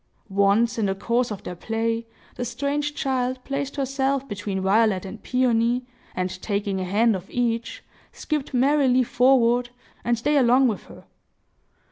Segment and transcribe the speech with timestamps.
[0.29, 5.21] Once, in the course of their play, the strange child placed herself between Violet and
[5.21, 5.85] Peony,
[6.15, 9.69] and taking a hand of each, skipped merrily forward,
[10.03, 11.03] and they along with her.